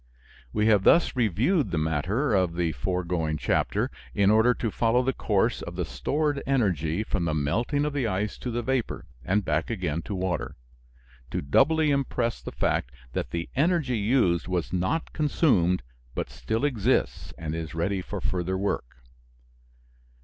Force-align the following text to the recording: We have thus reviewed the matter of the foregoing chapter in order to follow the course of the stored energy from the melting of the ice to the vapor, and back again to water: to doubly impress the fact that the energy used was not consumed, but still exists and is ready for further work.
We 0.51 0.65
have 0.65 0.81
thus 0.83 1.15
reviewed 1.15 1.69
the 1.69 1.77
matter 1.77 2.33
of 2.33 2.55
the 2.55 2.71
foregoing 2.71 3.37
chapter 3.37 3.91
in 4.15 4.31
order 4.31 4.55
to 4.55 4.71
follow 4.71 5.03
the 5.03 5.13
course 5.13 5.61
of 5.61 5.75
the 5.75 5.85
stored 5.85 6.41
energy 6.47 7.03
from 7.03 7.25
the 7.25 7.35
melting 7.35 7.85
of 7.85 7.93
the 7.93 8.07
ice 8.07 8.39
to 8.39 8.49
the 8.49 8.63
vapor, 8.63 9.05
and 9.23 9.45
back 9.45 9.69
again 9.69 10.01
to 10.05 10.15
water: 10.15 10.55
to 11.29 11.43
doubly 11.43 11.91
impress 11.91 12.41
the 12.41 12.51
fact 12.51 12.91
that 13.13 13.29
the 13.29 13.47
energy 13.55 13.99
used 13.99 14.47
was 14.47 14.73
not 14.73 15.13
consumed, 15.13 15.83
but 16.15 16.31
still 16.31 16.65
exists 16.65 17.31
and 17.37 17.53
is 17.53 17.75
ready 17.75 18.01
for 18.01 18.19
further 18.19 18.57
work. 18.57 19.03